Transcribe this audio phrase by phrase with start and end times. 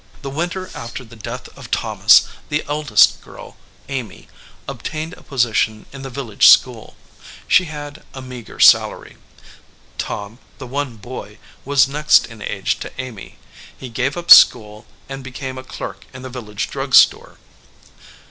[0.23, 3.55] The winter after the death of Thomas, the eldest girl,
[3.87, 4.29] Amy,
[4.67, 6.95] obtained a position in the village school.
[7.47, 9.17] She had a meager salary.
[9.99, 13.37] Tom, the one boy, was next in age to Amy.
[13.77, 17.37] He gave up school and became a clerk in the village drug store.